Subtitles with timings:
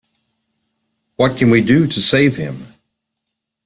[1.17, 2.65] What can we do to save him?